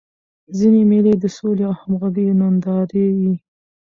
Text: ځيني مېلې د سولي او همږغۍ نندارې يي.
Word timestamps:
ځيني 0.57 0.83
مېلې 0.89 1.13
د 1.17 1.25
سولي 1.35 1.63
او 1.69 1.73
همږغۍ 1.79 2.27
نندارې 2.41 3.05
يي. 3.21 3.33